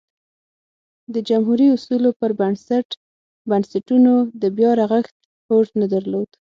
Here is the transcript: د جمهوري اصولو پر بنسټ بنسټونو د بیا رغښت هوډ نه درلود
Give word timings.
د 1.13 1.15
جمهوري 1.29 1.67
اصولو 1.75 2.09
پر 2.19 2.31
بنسټ 2.39 2.87
بنسټونو 3.49 4.13
د 4.41 4.43
بیا 4.57 4.71
رغښت 4.79 5.15
هوډ 5.47 5.67
نه 5.79 5.87
درلود 5.93 6.29